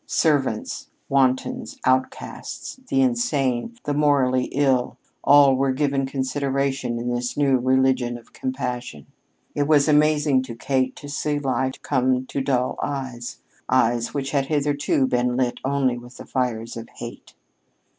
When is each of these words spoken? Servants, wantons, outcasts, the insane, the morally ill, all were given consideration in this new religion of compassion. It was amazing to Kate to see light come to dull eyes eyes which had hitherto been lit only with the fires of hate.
Servants, 0.07 0.87
wantons, 1.09 1.77
outcasts, 1.85 2.79
the 2.89 3.03
insane, 3.03 3.75
the 3.83 3.93
morally 3.93 4.45
ill, 4.45 4.97
all 5.23 5.55
were 5.55 5.71
given 5.71 6.07
consideration 6.07 6.97
in 6.97 7.13
this 7.13 7.37
new 7.37 7.59
religion 7.59 8.17
of 8.17 8.33
compassion. 8.33 9.05
It 9.53 9.67
was 9.67 9.87
amazing 9.87 10.41
to 10.49 10.55
Kate 10.55 10.95
to 10.95 11.07
see 11.07 11.37
light 11.37 11.83
come 11.83 12.25
to 12.25 12.41
dull 12.41 12.79
eyes 12.81 13.41
eyes 13.69 14.11
which 14.11 14.31
had 14.31 14.47
hitherto 14.47 15.05
been 15.05 15.35
lit 15.37 15.59
only 15.63 15.99
with 15.99 16.17
the 16.17 16.25
fires 16.25 16.75
of 16.75 16.89
hate. 16.95 17.35